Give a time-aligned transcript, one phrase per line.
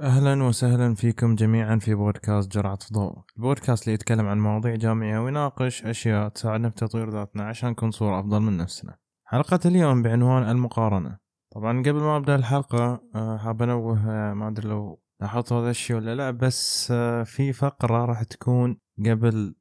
[0.00, 5.84] أهلا وسهلا فيكم جميعا في بودكاست جرعة ضوء، البودكاست اللي يتكلم عن مواضيع جامعية ويناقش
[5.84, 8.96] أشياء تساعدنا في تطوير ذاتنا عشان نكون صورة أفضل من نفسنا.
[9.24, 11.18] حلقة اليوم بعنوان المقارنة.
[11.54, 15.96] طبعا قبل ما أبدأ الحلقة آه، حاب أنوه آه، ما أدري لو لاحظتوا هذا الشيء
[15.96, 19.54] ولا لا بس آه، في فقرة راح تكون قبل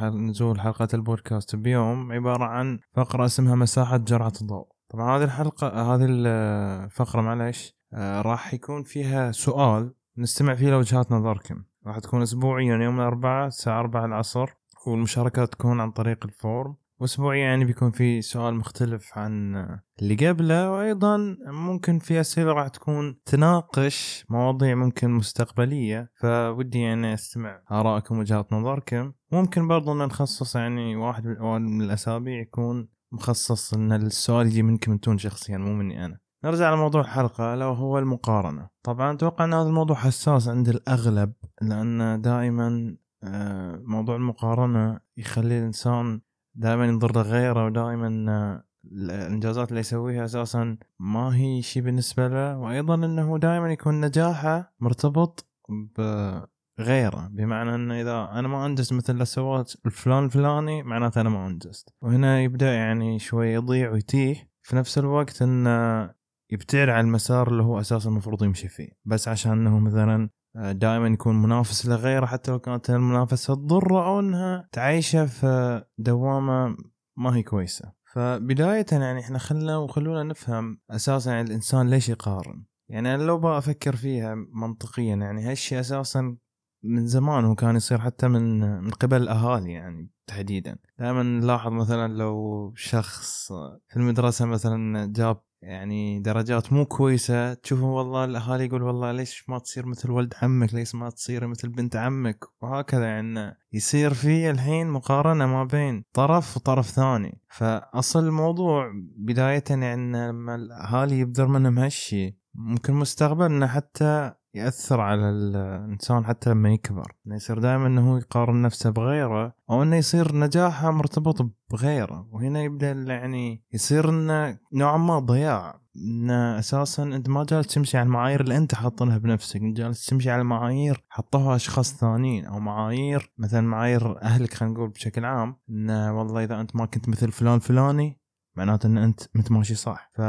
[0.00, 4.68] نزول حلقة البودكاست بيوم عبارة عن فقرة اسمها مساحة جرعة الضوء.
[4.88, 11.64] طبعا هذه الحلقة هذه الفقرة معلش آه، راح يكون فيها سؤال نستمع فيه لوجهات نظركم.
[11.86, 14.46] راح تكون اسبوعيا يوم الأربعاء الساعة 4 العصر
[14.86, 16.76] والمشاركة تكون عن طريق الفورم.
[17.00, 19.56] واسبوعيا يعني بيكون في سؤال مختلف عن
[20.02, 20.70] اللي قبله.
[20.70, 26.10] وأيضا ممكن في أسئلة راح تكون تناقش مواضيع ممكن مستقبلية.
[26.20, 29.12] فودي يعني أستمع آرائكم وجهات نظركم.
[29.32, 35.18] ممكن برضو إن نخصص يعني واحد من الأسابيع يكون مخصص إن السؤال يجي منكم أنتم
[35.18, 36.23] شخصيا مو مني أنا.
[36.44, 38.68] نرجع لموضوع الحلقة ألا وهو المقارنة.
[38.82, 46.20] طبعا أتوقع أن هذا الموضوع حساس عند الأغلب لأن دائما آه، موضوع المقارنة يخلي الإنسان
[46.54, 52.94] دائما ينظر لغيره ودائما آه، الإنجازات اللي يسويها أساسا ما هي شيء بالنسبة له وأيضا
[52.94, 57.28] أنه دائما يكون نجاحه مرتبط بغيره.
[57.32, 61.94] بمعنى انه إذا أنا ما أنجزت مثل اللي سواه الفلان الفلاني معناته أنا ما أنجزت.
[62.02, 66.10] وهنا يبدأ يعني شوي يضيع ويتيه في نفس الوقت انه
[66.54, 68.88] يبتعد عن المسار اللي هو أساسا المفروض يمشي فيه.
[69.04, 74.20] بس عشان إنه مثلا آه، دائما يكون منافس لغيره حتى لو كانت المنافسة تضره أو
[74.20, 76.76] إنها تعيشه في دوامة
[77.16, 77.92] ما هي كويسة.
[78.12, 82.64] فبداية يعني إحنا خلنا وخلونا نفهم أساسا يعني الإنسان ليش يقارن.
[82.88, 86.36] يعني أنا لو بفكر فيها منطقيا يعني هالشيء أساسا
[86.84, 92.12] من زمان هو كان يصير حتى من من قبل الأهالي يعني تحديدا؟ دائما نلاحظ مثلا
[92.12, 93.52] لو شخص
[93.88, 97.54] في المدرسة مثلا جاب يعني درجات مو كويسة.
[97.54, 101.68] تشوفه والله الأهالي يقول والله ليش ما تصير مثل ولد عمك؟ ليش ما تصير مثل
[101.68, 107.40] بنت عمك؟ وهكذا يعني يصير في الحين مقارنة ما بين طرف وطرف ثاني.
[107.48, 115.30] فأصل الموضوع بداية يعني لما الأهالي يبذر منهم هالشي ممكن مستقبل انه حتى يأثر على
[115.30, 117.12] الإنسان حتى لما يكبر.
[117.26, 122.28] إنه يصير دائما إنه يقارن نفسه بغيره أو إنه يصير نجاحه مرتبط بغيره.
[122.32, 125.80] وهنا يبدأ يعني يصير إنه نوعا ما ضياع.
[125.96, 129.60] إنه أساسا أنت ما جالس تمشي على المعايير اللي أنت حاطنها بنفسك.
[129.60, 134.88] أنت جالس تمشي على معايير حطوها أشخاص ثانيين أو معايير مثلا معايير أهلك خلينا نقول
[134.88, 135.56] بشكل عام.
[135.70, 138.20] إنه والله إذا أنت ما كنت مثل فلان فلاني
[138.56, 140.10] معناته إن أنت انت ماشي صح.
[140.14, 140.20] ف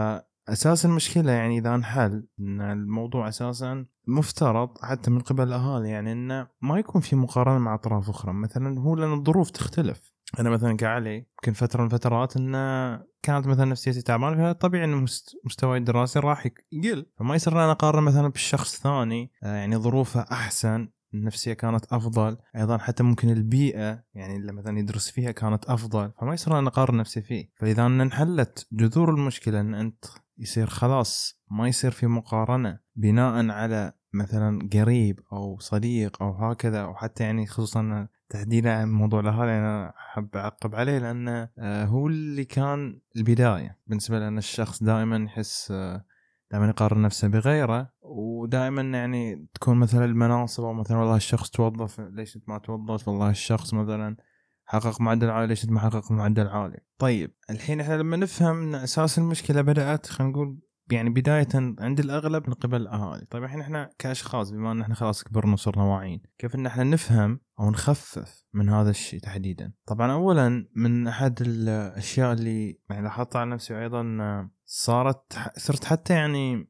[0.49, 6.47] أساس المشكلة يعني إذا انحل إن الموضوع أساسا مفترض حتى من قبل الأهالي يعني إنه
[6.61, 8.33] ما يكون في مقارنة مع أطراف أخرى.
[8.33, 10.15] مثلا هو لأن الظروف تختلف.
[10.39, 15.05] أنا مثلا كعلي يمكن فترة من الفترات انه كانت مثلا نفسيتي تعبانة فطبيعي انه
[15.45, 17.05] مستواي الدراسي راح يقل.
[17.19, 22.37] فما يصير أنا أقارن مثلا بالشخص ثاني آه، يعني ظروفه أحسن النفسيه كانت أفضل.
[22.55, 26.11] أيضا حتى ممكن البيئة يعني اللي مثلا يدرس فيها كانت أفضل.
[26.21, 27.49] فما يصير أنا أقارن نفسي فيه.
[27.55, 30.05] فإذا انحلت جذور المشكلة إن أنت
[30.37, 36.95] يصير خلاص ما يصير في مقارنة بناء على مثلا قريب أو صديق أو هكذا أو
[36.95, 42.45] حتى يعني خصوصا تحديدا عن موضوع الأهالي أنا أحب أعقب عليه لأنه آه، هو اللي
[42.45, 46.05] كان البداية بالنسبة لأن الشخص دائما يحس آه،
[46.51, 52.39] دائما يقارن نفسه بغيره ودائما يعني تكون مثلا المناصب أو مثلا والله الشخص توظف ليش
[52.47, 54.17] ما توظف؟ والله الشخص مثلا
[54.65, 59.17] حقق معدل عالي ليش ما حقق معدل عالي؟ طيب الحين إحنا لما نفهم إن أساس
[59.17, 60.59] المشكلة بدأت خلينا نقول
[60.91, 61.47] يعني بداية
[61.79, 63.25] عند الأغلب من قبل الأهالي.
[63.25, 67.39] طيب الحين إحنا كأشخاص بما أن إحنا خلاص كبرنا وصرنا واعيين كيف أن إحنا نفهم
[67.59, 73.49] أو نخفف من هذا الشيء تحديدا؟ طبعا أولا من أحد الأشياء اللي يعني لاحظتها على
[73.49, 74.17] نفسي وأيضا
[74.65, 76.69] صارت صرت حتى يعني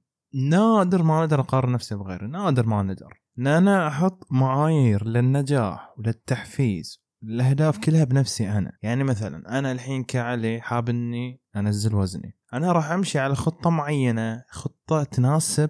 [0.50, 7.05] نادر ما أقدر أقارن نفسي بغيري نادر ما نقدر إن أنا أحط معايير للنجاح وللتحفيز
[7.30, 8.72] الأهداف كلها بنفسي أنا.
[8.82, 12.38] يعني مثلا أنا الحين كعلي حاب إني أنزل وزني.
[12.54, 15.70] أنا راح أمشي على خطة معينة خطة تناسب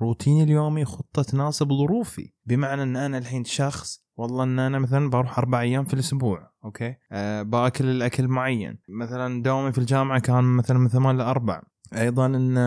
[0.00, 2.32] روتيني اليومي خطة تناسب ظروفي.
[2.46, 6.94] بمعنى إن أنا الحين شخص والله إن أنا مثلا بروح أربع أيام في الأسبوع okay؟
[7.12, 8.78] أه باكل الأكل معين.
[8.88, 11.62] مثلا دوامي في الجامعة كان مثلا من ثمان لاربع
[11.96, 12.58] أيضا إن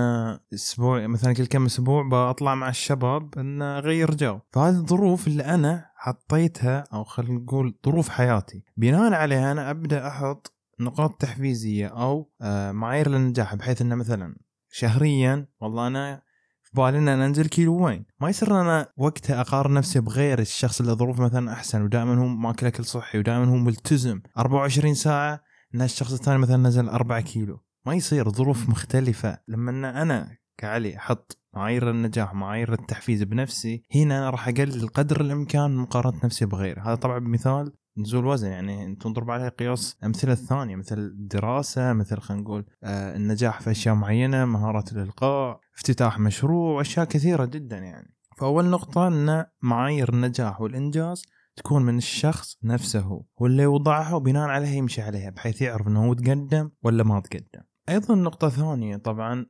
[0.54, 4.40] أسبوع مثلا كل كم أسبوع بطلع مع الشباب إن أغير جو.
[4.52, 8.64] فهذه الظروف اللي أنا حطيتها أو خلينا نقول ظروف حياتي.
[8.78, 14.38] بناء عليها أنا أبدأ أحط نقاط تحفيزية أو آه، معايير للنجاح بحيث إنه مثلا
[14.70, 16.22] شهريا والله أنا
[16.62, 18.06] في بالي إن أنا أنزل كيلو وين.
[18.22, 22.68] ما يصير أنا وقتها أقارن نفسي بغير الشخص اللي ظروفه مثلا أحسن ودائما هو ماكل
[22.68, 24.22] أكل صحي ودائما هو ملتزم.
[24.38, 25.42] 24 ساعة
[25.76, 27.64] ان الشخص الثاني مثلا نزل 4 كيلو.
[27.86, 29.38] ما يصير ظروف مختلفة.
[29.48, 33.84] لما أنا كعلي أحط معايير النجاح معايير التحفيز بنفسي.
[33.96, 38.96] هنا أنا راح أقلل قدر الإمكان مقارنة نفسي بغيري هذا طبعا بمثال نزول وزن يعني
[38.96, 44.46] تنضرب عليه قياس أمثلة الثانية مثل الدراسه مثل خلينا نقول آه النجاح في أشياء معينة
[44.46, 48.16] مهاره الإلقاء افتتاح مشروع أشياء كثيرة جدا يعني.
[48.38, 51.24] فأول نقطة أن معايير النجاح والإنجاز
[51.56, 56.06] تكون من الشخص نفسه هو هو اللي وضعها وبناء عليها يمشي عليها بحيث يعرف إنه
[56.06, 57.62] هو تقدم ولا ما تقدم.
[57.90, 59.46] أيضا نقطة ثانية طبعا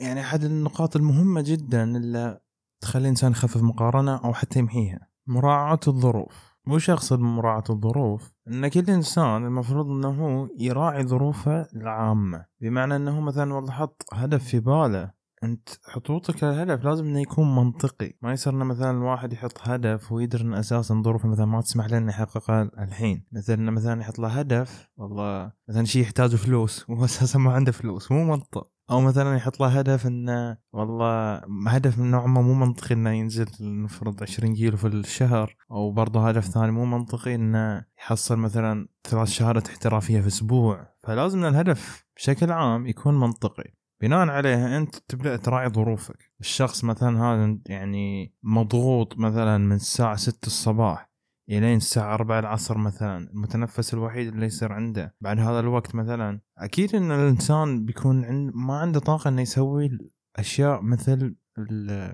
[0.00, 2.40] يعني أحد النقاط المهمة جدا اللي
[2.80, 5.08] تخلي الانسان يخفف مقارنة أو حتى يمحيها.
[5.26, 6.50] مراعاة الظروف.
[6.68, 13.54] وش اقصد بمراعاة الظروف؟ إن كل إنسان المفروض إنه يراعي ظروفه العامة، بمعنى إنه مثلا
[13.54, 15.10] والله حط هدف في باله.
[15.44, 18.12] أنت حطوطك للهدف لازم إنه يكون منطقي.
[18.22, 21.98] ما يصير إنه مثلا الواحد يحط هدف ويدري إن أساسا ظروفه مثلا ما تسمح له
[21.98, 23.24] إنه يحققه الحين.
[23.32, 27.72] مثلا إنه مثلا يحط له هدف والله مثلا شيء يحتاج فلوس وهو أساسا ما عنده
[27.72, 28.12] فلوس.
[28.12, 28.70] مو منطق.
[28.90, 33.46] أو مثلا يحط له هدف انه والله هدف من نوع ما مو منطقي إنه ينزل
[33.60, 39.28] نفرض 20 كيلو في الشهر أو برضه هدف ثاني مو منطقي إنه يحصل مثلا ثلاث
[39.28, 40.86] شهادات احترافية في أسبوع.
[41.02, 43.74] فلازم الهدف بشكل عام يكون منطقي.
[44.00, 46.30] بناء عليها أنت تبدأ تراعي ظروفك.
[46.40, 51.09] الشخص مثلا هذا يعني مضغوط مثلا من الساعة 6 الصباح
[51.58, 55.14] الين الساعة 4 العصر مثلا المتنفس الوحيد اللي يصير عنده.
[55.20, 59.98] بعد هذا الوقت مثلا أكيد إن الإنسان بيكون عند ما عنده طاقة إنه يسوي
[60.36, 61.36] أشياء مثل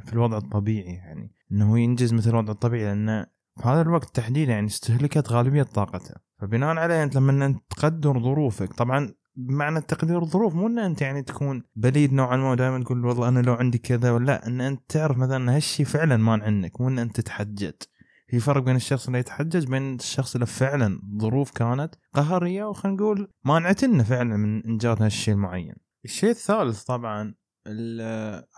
[0.04, 1.32] في الوضع الطبيعي يعني.
[1.52, 6.14] إنه ينجز مثل الوضع الطبيعي لأنه في هذا الوقت تحديدا يعني استهلكت غالبية طاقته.
[6.38, 11.22] فبناء عليه أنت لما أنت تقدر ظروفك طبعا بمعنى تقدير الظروف مو إن أنت يعني
[11.22, 14.82] تكون بليد نوعا ما ودائما تقول والله أنا لو عندي كذا ولا لأ إن أنت
[14.88, 17.72] تعرف مثلا هالشيء فعلا ما عندك مو إن أنت تتحجج
[18.26, 23.32] في فرق بين الشخص اللي يتحجج بين الشخص اللي فعلا ظروف كانت قهرية وخلينا نقول
[23.44, 25.74] مانعتنا فعلا من إنجاز هالشيء المعين.
[26.04, 27.34] الشيء الثالث طبعا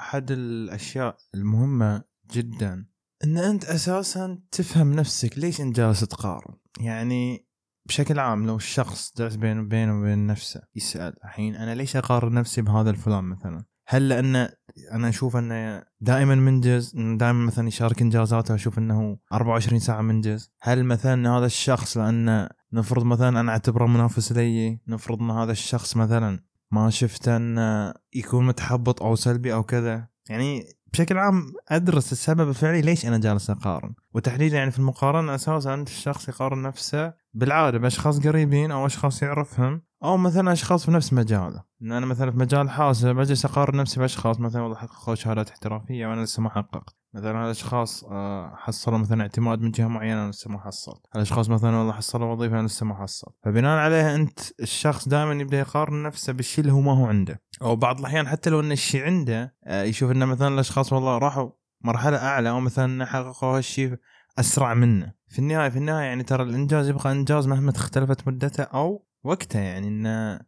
[0.01, 2.87] أحد الأشياء المهمة جدا
[3.25, 7.49] إن أنت أساسا تفهم نفسك ليش إنت جالس تقارن يعني
[7.89, 12.91] بشكل عام لو الشخص جالس بينه وبين نفسه يسأل الحين أنا ليش أقارن نفسي بهذا
[12.91, 14.49] الفلان مثلا هل لأن
[14.93, 20.85] أنا أشوف أنه دائما منجز دائما مثلا يشارك إنجازاته وأشوف أنه 24 ساعة منجز هل
[20.85, 26.41] مثلا هذا الشخص لأنه نفرض مثلا أنا أعتبره منافس لي نفرض أن هذا الشخص مثلا
[26.71, 30.09] ما شفت أنه يكون متحبط أو سلبي أو كذا.
[30.29, 33.95] يعني بشكل عام أدرس السبب الفعلي ليش أنا جالس أقارن.
[34.15, 40.17] وتحديدا يعني في المقارنة أساسا الشخص يقارن نفسه بالعادة بأشخاص قريبين أو أشخاص يعرفهم أو
[40.17, 41.68] مثلا أشخاص في نفس مجاله.
[41.83, 46.07] إن أنا مثلا في مجال حاسب اجلس أقارن نفسي بأشخاص مثلا والله حققوا شهادات احترافية
[46.07, 46.97] وأنا لسه ما حققت.
[47.15, 51.77] مثلا الأشخاص آه، حصلوا مثلا اعتماد من جهة معينة أنا لسه ما حصل الأشخاص مثلا
[51.77, 56.33] والله حصلوا وظيفة أنا لسه ما حصل فبناء عليها أنت الشخص دائما يبدأ يقارن نفسه
[56.33, 57.43] بالشيء اللي هو ما هو عنده.
[57.63, 61.51] أو بعض الأحيان حتى لو إن الشيء عنده آه، يشوف انه مثلا الأشخاص والله راحوا
[61.85, 63.97] مرحلة أعلى أو مثلا حققوا هالشيء
[64.39, 65.13] أسرع منه.
[65.29, 69.89] في النهاية في النهاية يعني ترى الإنجاز يبقى إنجاز مهما اختلفت مدته أو وقته يعني
[69.89, 70.41] انه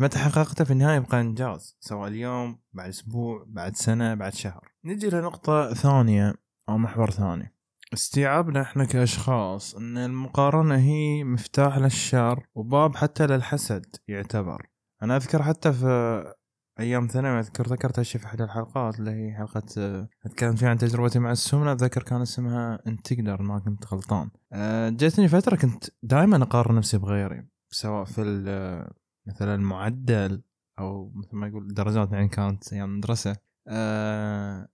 [0.00, 1.76] متى حققته في النهاية يبقى إنجاز.
[1.80, 4.72] سواء اليوم بعد أسبوع بعد سنة بعد شهر.
[4.84, 6.34] نجي لنقطة ثانية
[6.68, 7.54] أو محور ثاني.
[7.94, 14.66] استيعابنا إحنا كأشخاص إن المقارنة هي مفتاح للشر وباب حتى للحسد يعتبر.
[15.02, 16.24] أنا أذكر حتى في
[16.80, 19.64] أيام ثانوي أذكر ذكرت هالشيء في احد الحلقات اللي هي حلقة
[20.26, 21.72] اتكلم فيها عن تجربتي مع السمنة.
[21.72, 24.30] أتذكر كان اسمها انت تقدر ما كنت غلطان.
[24.52, 28.22] أه، جتني فترة كنت دائما اقارن نفسي بغيري سواء في
[29.26, 30.42] مثلا المعدل
[30.78, 33.36] أو مثل ما يقول درجات يعني كانت أيام المدرسة
[33.68, 34.68] أه،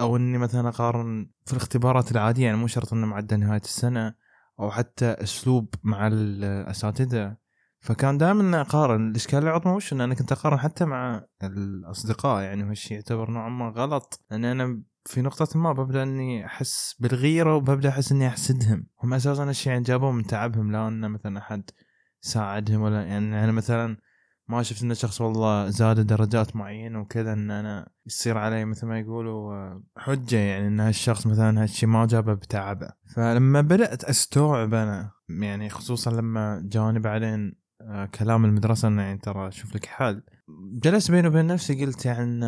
[0.00, 4.14] أو إني مثلا أقارن في الاختبارات العادية يعني مو شرط إنه معدل نهاية السنة
[4.60, 7.36] أو حتى أسلوب مع الأساتذة.
[7.80, 9.10] فكان دائما أقارن.
[9.10, 13.68] الإشكال العظمى وش؟ إن أنا كنت أقارن حتى مع الأصدقاء يعني وهالشيء يعتبر نوعا ما
[13.68, 14.24] غلط.
[14.30, 18.86] لأن أنا في نقطة ما ببدأ إني أحس بالغيرة وببدأ أحس إني أحسدهم.
[19.02, 21.70] هم أساسا الشيء يعني جابوه من تعبهم لا ان مثلا أحد
[22.20, 23.96] ساعدهم ولا يعني أنا مثلا
[24.48, 28.98] ما شفت إن الشخص والله زاد درجات معينة وكذا إن أنا يصير علي مثل ما
[28.98, 32.88] يقولوا حجة يعني إن هالشخص مثلا هالشيء ما جابه بتعبه.
[33.14, 39.50] فلما بدأت أستوعب أنا يعني خصوصا لما جاني بعدين آه، كلام المدرسة إنه يعني ترى
[39.50, 40.22] شوف لك حل.
[40.82, 42.40] جلست بيني وبين نفسي قلت يعني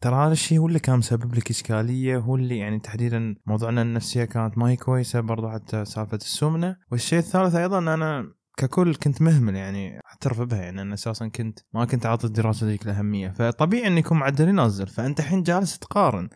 [0.00, 4.24] ترى هذا الشيء هو اللي كان مسبب لك إشكالية هو اللي يعني تحديدا موضوعنا النفسية
[4.24, 6.76] كانت ما هي كويسة برضو حتى سالفة السمنة.
[6.92, 11.84] والشيء الثالث أيضا أنا ككل كنت مهمل يعني أعترف بها يعني أنا أساسا كنت ما
[11.84, 13.28] كنت اعطي الدراسة ذيك الأهمية.
[13.28, 16.28] فطبيعي ان يكون معدلي نازل فأنت الحين جالس تقارن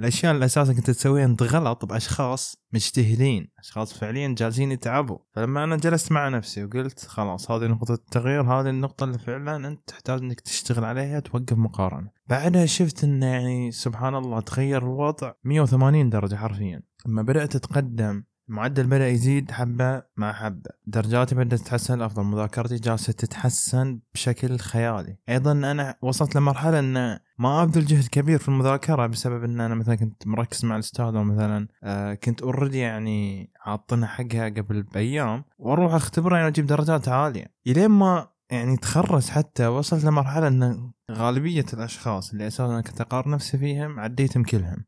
[0.00, 5.18] الأشياء اللي أساسا كنت تسويها أنت غلط بأشخاص مجتهدين أشخاص فعليا جالسين يتعبوا.
[5.32, 9.80] فلما أنا جلست مع نفسي وقلت خلاص هذه نقطة التغيير هذه النقطة اللي فعلا أنت
[9.86, 12.10] تحتاج إنك تشتغل عليها توقف مقارنة.
[12.26, 16.82] بعدها شفت انه يعني سبحان الله تغير الوضع 180 درجة حرفيا.
[17.06, 20.70] لما بدأت أتقدم المعدل بدأ يزيد حبة مع حبة.
[20.86, 25.16] درجاتي بدأت تتحسن أفضل مذاكرتي جالسة تتحسن بشكل خيالي.
[25.28, 29.94] أيضا أنا وصلت لمرحلة أن ما أبذل جهد كبير في المذاكرة بسبب أن أنا مثلا
[29.94, 35.44] كنت مركز مع الأستاذ أو مثلا آه كنت أوريدي يعني عاطنها حقها قبل بأيام.
[35.58, 37.46] وأروح أختبرها يعني أجيب درجات عالية.
[37.66, 43.58] إلين ما يعني تخرج حتى وصلت لمرحلة أن غالبية الأشخاص اللي أساسا كنت أقارن نفسي
[43.58, 44.84] فيهم عديتهم كلهم.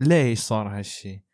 [0.00, 1.27] ليش صار هالشي؟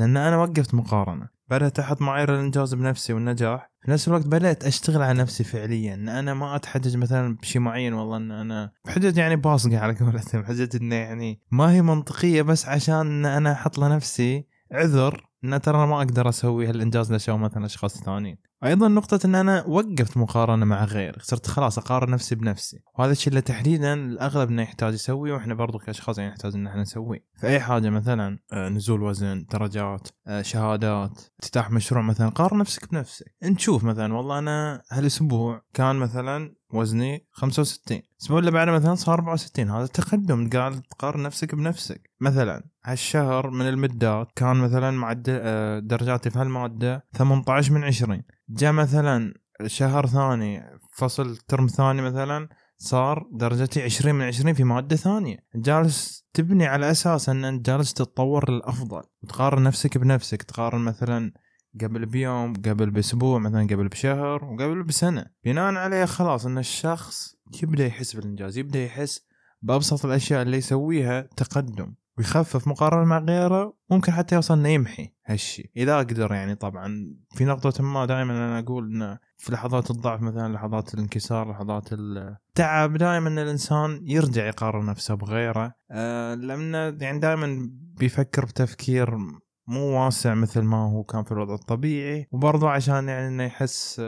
[0.00, 1.28] لأن أنا وقفت مقارنة.
[1.48, 3.70] بدأت أحط معايير الإنجاز بنفسي والنجاح.
[3.82, 5.94] في نفس الوقت بدأت أشتغل على نفسي فعليا.
[5.94, 10.44] إن أنا ما أتحجج مثلا بشيء معين والله إن أنا بحجج يعني باصقه على قولتهم.
[10.48, 15.96] حجج إنه يعني ما هي منطقية بس عشان أنا أحط لنفسي عذر إن ترى ما
[15.98, 18.36] أقدر أسوي هالإنجاز سواه مثلا أشخاص ثانيين.
[18.64, 22.78] أيضا نقطة إن أنا وقفت مقارنة مع غيري صرت خلاص أقارن نفسي بنفسي.
[22.98, 26.82] وهذا الشيء اللي تحديدا الأغلب إنه يحتاج يسويه وإحنا برضو كأشخاص يعني نحتاج إن إحنا
[26.82, 27.24] نسويه.
[27.40, 32.90] في اي حاجة مثلا آه، نزول وزن درجات آه، شهادات افتتاح مشروع مثلا قارن نفسك
[32.90, 33.34] بنفسك.
[33.42, 39.18] انت شوف مثلا والله أنا هالأسبوع كان مثلا وزني 65 الأسبوع اللي بعده مثلا صار
[39.18, 42.10] 64 هذا تقدم قاعد تقارن نفسك بنفسك.
[42.20, 48.72] مثلا هالشهر من المدات كان مثلا معدل آه، درجاتي في هالمادة 18 من 20 جاء
[48.72, 49.34] مثلا
[49.66, 55.38] شهر ثاني فصل ترم ثاني مثلا صار درجتي 20 من 20 في مادة ثانية.
[55.54, 59.02] جالس تبني على أساس أن أنت جالس تتطور للأفضل.
[59.22, 60.42] وتقارن نفسك بنفسك.
[60.42, 61.32] تقارن مثلا
[61.80, 65.26] قبل بيوم قبل بأسبوع مثلا قبل بشهر وقبل بسنة.
[65.44, 69.26] بناء عليه خلاص أن الشخص يبدأ يحس بالإنجاز يبدأ يحس
[69.62, 71.94] بأبسط الأشياء اللي يسويها تقدم.
[72.18, 77.44] ويخفف مقارنة مع غيره ممكن حتى يوصل انه يمحي هالشيء إذا أقدر يعني طبعا في
[77.44, 83.28] نقطة ما دائما أنا أقول إنه في لحظات الضعف مثلا لحظات الانكسار لحظات التعب دائما
[83.28, 85.74] الإنسان يرجع يقارن نفسه بغيره.
[85.90, 89.16] أه لأنه يعني دائما بيفكر بتفكير
[89.66, 92.28] مو واسع مثل ما هو كان في الوضع الطبيعي.
[92.32, 94.00] وبرضه عشان يعني إنه يحس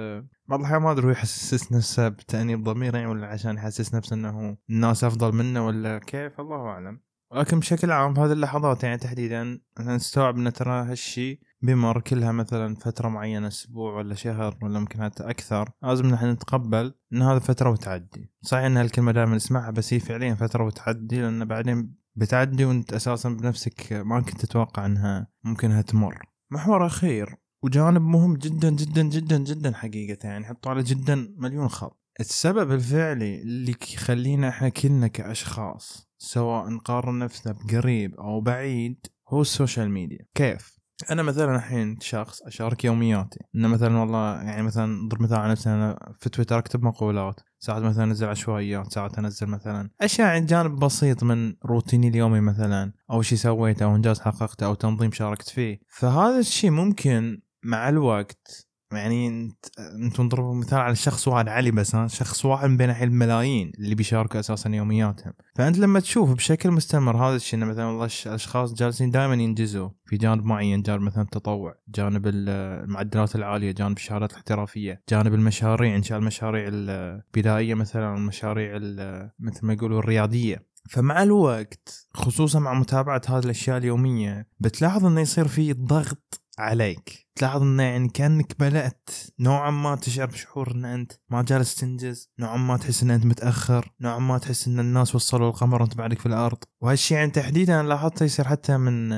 [0.48, 4.56] بعض الأحيان ما أدري هو يحسس نفسه بتأنيب ضمير يعني ولا عشان يحسس نفسه إنه
[4.70, 7.00] الناس أفضل منه ولا كيف؟ الله أعلم.
[7.32, 12.74] ولكن بشكل عام في هذه اللحظات يعني تحديدا نستوعب أن ترى هالشيء بمر كلها مثلا
[12.74, 15.70] فترة معينة أسبوع ولا شهر ولا ممكن حتى أكثر.
[15.82, 18.30] لازم نحن نتقبل أن هذا فترة وتعدي.
[18.42, 23.28] صحيح إن هالكلمة دائما نسمعها بس هي فعليا فترة وتعدي لأن بعدين بتعدي وأنت أساسا
[23.28, 26.22] بنفسك ما كنت تتوقع أنها ممكنها تمر.
[26.50, 32.01] محور أخير وجانب مهم جدا جدا جدا جدا حقيقة يعني حطوا على جدا مليون خط.
[32.22, 39.47] السبب الفعلي اللي يخلينا إحنا كلنا كأشخاص سواء نقارن نفسنا بقريب أو بعيد هو ال
[39.47, 40.26] social media.
[40.34, 40.78] كيف؟
[41.10, 43.40] أنا مثلا الحين شخص أشارك يومياتي.
[43.54, 47.40] إنه مثلا والله يعني مثلا ضرب مثال على نفسي أنا في تويتر أكتب مقولات.
[47.58, 52.92] ساعات مثلا أنزل عشوائيات ساعات أنزل مثلا أشياء عن جانب بسيط من روتيني اليومي مثلا
[53.10, 55.80] أو شيء سويته أو إنجاز حققته أو تنظيم شاركت فيه.
[55.88, 61.96] فهذا الشيء ممكن مع الوقت يعني انت انت نضرب مثال على شخص واحد علي بس
[62.06, 65.32] شخص واحد من بين الملايين اللي بيشاركوا أساسا يومياتهم.
[65.56, 70.16] فأنت لما تشوف بشكل مستمر هذا الشيء إنه مثلا والله الأشخاص جالسين دائما ينجزوا في
[70.16, 76.68] جانب معين جانب مثلا التطوع جانب المعدلات العالية جانب الشهادات الاحترافية جانب المشاريع إنشاء المشاريع
[76.68, 78.78] البدائية مثلا المشاريع
[79.38, 85.48] مثل ما يقولوا الرياديه فمع الوقت خصوصا مع متابعة هذه الأشياء اليومية بتلاحظ إنه يصير
[85.48, 87.28] في ضغط عليك.
[87.34, 92.56] تلاحظ انه يعني كأنك بدات نوعا ما تشعر بشعور إن أنت ما جالس تنجز نوعا
[92.56, 96.26] ما تحس إن أنت متأخر نوعا ما تحس إن الناس وصلوا القمر وأنت بعدك في
[96.26, 96.58] الأرض.
[96.80, 99.12] وهالشيء يعني تحديدا لاحظته يصير حتى من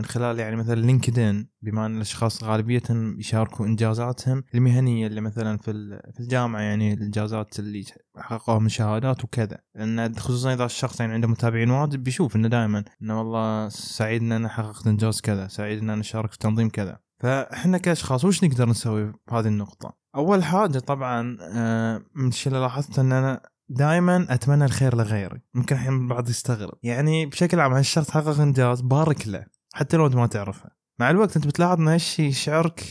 [0.00, 5.72] من خلال يعني مثلا لينكدين بما أن الأشخاص غالبيتهم يشاركوا إنجازاتهم المهنية اللي مثلا في
[6.14, 7.84] في الجامعة يعني الإنجازات اللي
[8.18, 9.58] حققوها من شهادات وكذا.
[9.74, 14.32] لأن خصوصا إذا الشخص يعني عنده متابعين واجد بيشوف إنه دائما إنه والله سعيد إن
[14.32, 16.98] أنا حققت إنجاز كذا سعيد إن أنا شاركت في تنظيم كذا.
[17.22, 23.00] فإحنا كأشخاص وش نقدر نسوي بهذه النقطة؟ أول حاجة طبعا آه، من الشيء اللي لاحظته
[23.00, 25.40] إن أنا دائما أتمنى الخير لغيري.
[25.54, 26.78] ممكن الحين البعض يستغرب.
[26.82, 29.59] يعني بشكل عام هالشخص حقق إنجاز؟ بارك له.
[29.74, 30.70] حتى لو انت ما تعرفه.
[30.98, 32.84] مع الوقت انت بتلاحظ ان هالشيء يشعرك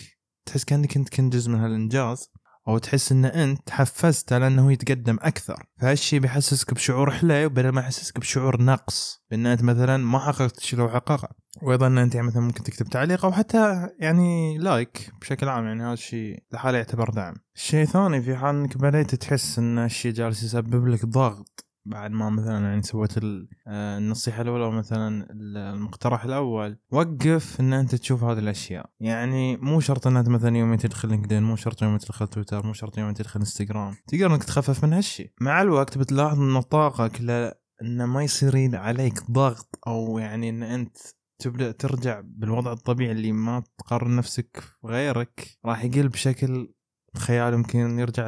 [0.45, 2.31] تحس كأنك انت كنت جزء من هالإنجاز
[2.67, 5.65] أو تحس إن أنت حفزته لأنه يتقدم أكثر.
[5.81, 9.23] فهالشيء بيحسسك بشعور حلو بدل ما يحسسك بشعور نقص.
[9.31, 11.29] بأن أنت مثلا ما حققت الشيء لو حققه.
[11.61, 15.93] وأيضا أنت يعني مثلا ممكن تكتب تعليق أو حتى يعني like بشكل عام يعني هذا
[15.93, 17.33] الشيء لحاله يعتبر دعم.
[17.55, 22.29] الشيء الثاني في حال إنك بديت تحس إن الشيء جالس يسبب لك ضغط بعد ما
[22.29, 23.17] مثلا يعني سويت
[23.67, 25.27] آه، النصيحة الأولى مثلا
[25.73, 28.89] المقترح الأول وقف إن أنت تشوف هذه الأشياء.
[28.99, 32.73] يعني مو شرط إن أنت مثلا يوم تدخل لينكدين مو شرط يوم تدخل تويتر مو
[32.73, 33.95] شرط يوم تدخل إنستغرام.
[34.07, 39.31] تقدر إنك تخفف من هالشيء مع الوقت بتلاحظ إن طاقك لا إنه ما يصير عليك
[39.31, 40.97] ضغط أو يعني إن أنت
[41.39, 46.73] تبدأ ترجع بالوضع الطبيعي اللي ما تقارن نفسك غيرك راح يقل بشكل
[47.17, 48.27] خيال يمكن يرجع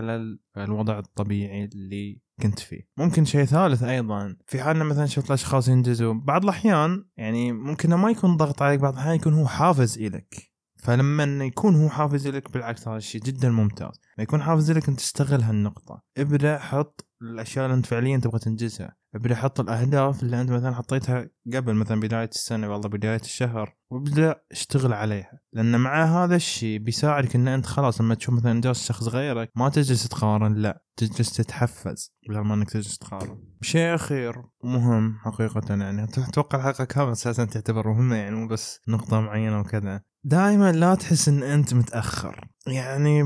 [0.57, 2.87] للوضع الطبيعي اللي كنت فيه.
[2.97, 8.11] ممكن شيء ثالث أيضا في حالنا مثلا شفت الأشخاص ينجزوا بعض الأحيان يعني ممكن ما
[8.11, 10.51] يكون ضغط عليك بعض الأحيان يكون هو حافز إلك.
[10.77, 13.99] فلما يكون هو حافز لك بالعكس هذا الشيء جدا ممتاز.
[14.17, 16.01] ما يكون حافز لك انت تستغل هالنقطة.
[16.17, 18.95] ابدأ حط الأشياء اللي أنت فعليا تبغى تنجزها.
[19.15, 24.35] ابدا حط الأهداف اللي أنت مثلا حطيتها قبل مثلا بداية السنة والله بداية الشهر وأبدأ
[24.51, 25.39] أشتغل عليها.
[25.53, 29.69] لأن مع هذا الشيء بيساعدك إن أنت خلاص لما تشوف مثلا إنجاز شخص غيرك ما
[29.69, 33.43] تجلس تقارن لا تجلس تتحفز بدل ما إنك تجلس تقارن.
[33.61, 39.21] شيء أخير ومهم حقيقه يعني أتوقع الحلقة كاملة أساسا تعتبر مهمة يعني مو بس نقطة
[39.21, 40.01] معينة وكذا.
[40.23, 42.47] دائما لا تحس إن أنت متأخر.
[42.67, 43.21] يعني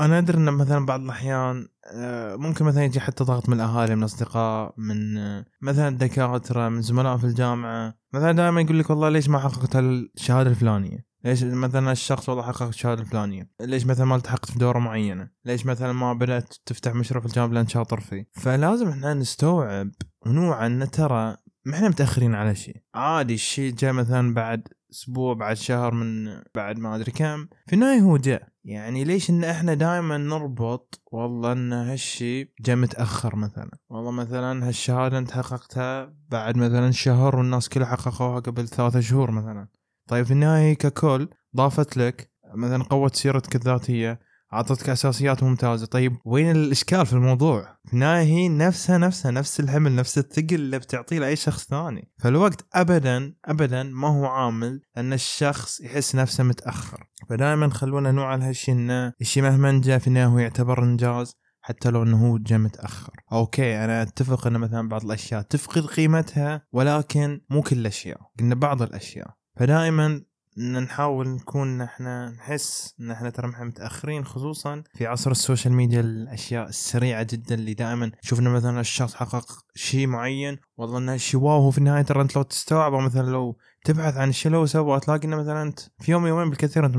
[0.00, 4.00] أنا أدري إن مثلا بعض الأحيان آه، ممكن مثلا يجي حتى ضغط من الأهالي من
[4.02, 7.94] الأصدقاء من آه، مثلا الدكاترة من زملاء في الجامعة.
[8.12, 12.62] مثلا دائما يقول لك والله ليش ما حققت الشهاده الفلانية؟ ليش مثلا الشخص والله حقق
[12.62, 17.20] الشهادة الفلانية؟ ليش مثلا ما التحقت في دورة معينة؟ ليش مثلا ما بدأت تفتح مشروع
[17.20, 19.90] في الجامعة لأن شاطر فيه؟ فلازم إحنا نستوعب
[20.26, 22.76] ونوعا إن ترى ما إحنا متأخرين على شيء.
[22.94, 27.46] عادي الشيء جاء مثلا بعد أسبوع بعد شهر من بعد ما أدري كم.
[27.66, 28.48] في النهاية هو جاء.
[28.64, 33.70] يعني ليش إن إحنا دائما نربط؟ والله إن هالشي جاء متأخر مثلا.
[33.88, 39.68] والله مثلا هالشهادة أنت حققتها بعد مثلا شهر والناس كلها حققوها قبل ثلاثة شهور مثلا.
[40.08, 44.20] طيب في النهاية ككل ضافت لك مثلا قوت سيرتك الذاتية.
[44.54, 45.86] أعطتك أساسيات ممتازة.
[45.86, 51.18] طيب وين الإشكال في الموضوع؟ النهايه هي نفسها نفسها نفس الحمل نفس الثقل اللي بتعطيه
[51.18, 52.10] لأي شخص ثاني.
[52.18, 57.04] فالوقت ابدا ابدا ما هو عامل أن الشخص يحس نفسه متأخر.
[57.28, 61.90] فدائما خلونا نوع على هالشيء إنه الشيء مهما جاء في النهاية هو يعتبر إنجاز حتى
[61.90, 63.12] لو إنه هو جاء متأخر.
[63.32, 68.82] okay أنا أتفق ان مثلا بعض الأشياء تفقد قيمتها ولكن مو كل الأشياء قلنا بعض
[68.82, 69.30] الأشياء.
[69.56, 70.20] فدائما
[70.58, 76.00] نحاول نكون إحنا نحس ان إحنا ترى إحنا متأخرين خصوصا في عصر ال social media
[76.00, 81.70] الأشياء السريعة جدا اللي دائما شفنا مثلا الشخص حقق شيء معين والله انه شيء wow
[81.70, 85.24] في النهاية ترى أنت لو تستوعب مثلا لو تبحث عن الشيء اللي هو سواه تلاقي
[85.24, 86.96] إنه مثلا أنت في يوم يومين بالكثير أنت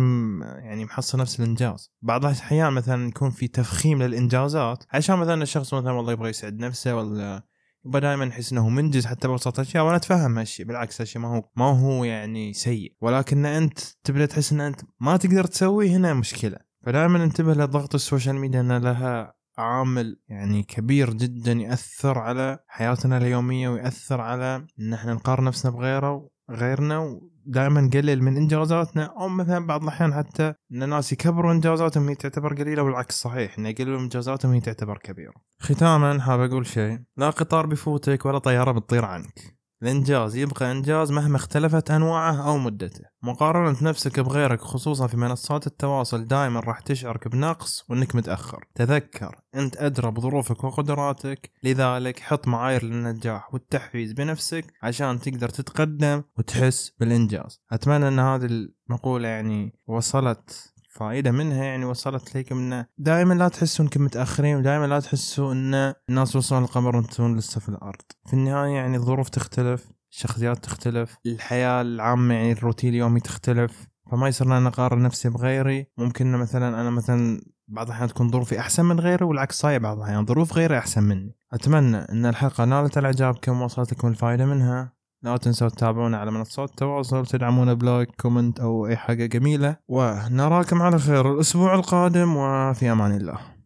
[0.63, 1.91] يعني محصل نفس الإنجاز.
[2.01, 6.95] بعض الأحيان مثلا يكون في تفخيم للإنجازات عشان مثلا الشخص مثلا والله يبغى يسعد نفسه
[6.95, 7.43] ولا
[7.85, 11.65] دائما نحس إنه منجز حتى ببساطه اشياء وأنا أتفهم هالشيء بالعكس هالشيء ما هو ما
[11.65, 12.93] هو يعني سيء.
[13.01, 16.57] ولكن أنت تبدا تحس إن أنت ما تقدر تسويه هنا مشكلة.
[16.85, 23.17] فدائما انتبه لضغط ال social media ان لها عامل يعني كبير جدا يأثر على حياتنا
[23.17, 29.67] اليومية ويأثر على إن إحنا نقارن نفسنا بغيره غيرنا ودائما نقلل من إنجازاتنا أو مثلا
[29.67, 34.51] بعض الأحيان حتى إن الناس يكبروا إنجازاتهم هي تعتبر قليلة والعكس صحيح إن يقللوا إنجازاتهم
[34.51, 35.33] هي تعتبر كبيرة.
[35.59, 39.54] ختاما حاب أقول شيء لا قطار بيفوتك ولا طيارة بتطير عنك.
[39.83, 43.05] الإنجاز يبقى إنجاز مهما اختلفت أنواعه أو مدته.
[43.23, 48.65] مقارنة نفسك بغيرك خصوصا في منصات التواصل دائما راح تشعرك بنقص وإنك متأخر.
[48.75, 51.51] تذكر أنت أدرى بظروفك وقدراتك.
[51.63, 57.61] لذلك حط معايير للنجاح والتحفيز بنفسك عشان تقدر تتقدم وتحس بالإنجاز.
[57.71, 58.45] أتمنى أن هذه
[58.89, 64.85] المقولة يعني وصلت فائدة منها يعني وصلت لكم انه دائما لا تحسوا إنكم متأخرين ودائما
[64.85, 68.01] لا تحسوا إن الناس وصلوا للقمر وأنتم لسه في الأرض.
[68.25, 74.57] في النهاية يعني الظروف تختلف الشخصيات تختلف الحياة العامة يعني الروتين اليومي تختلف فما يصير
[74.57, 75.87] أنا اقارن نفسي بغيري.
[75.97, 80.25] ممكن مثلا أنا مثلا بعض الأحيان تكون ظروفي أحسن من غيري والعكس صاير بعض الأحيان
[80.25, 81.35] ظروف غيري أحسن مني.
[81.53, 84.95] أتمنى إن الحلقة نالت اعجابكم ووصلت لكم الفائدة منها.
[85.23, 89.77] لا تنسوا تتابعونا على منصات التواصل تدعمونا ب like comment أو أي حاجة جميلة.
[89.87, 93.39] ونراكم على خير الأسبوع القادم وفي أمان الله.